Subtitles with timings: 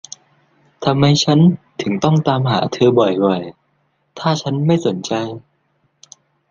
[0.83, 1.39] ทำไมฉัน
[1.81, 3.41] ถึงต้องตามหาเธอบ่อย
[3.81, 5.13] ๆ ถ้าฉันไม่สนใจ